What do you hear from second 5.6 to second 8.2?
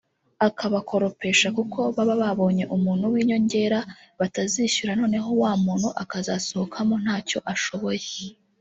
muntu akazasohokamo ntacyo ashoboye